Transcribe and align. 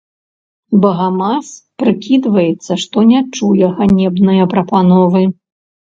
Багамаз 0.85 1.47
прыкідваецца, 1.85 2.71
што 2.87 2.97
не 3.13 3.19
чуе 3.35 3.73
ганебнае 3.79 4.43
прапановы. 4.57 5.21